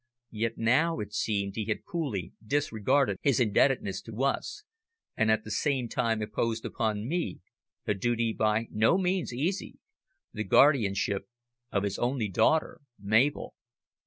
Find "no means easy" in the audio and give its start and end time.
8.71-9.77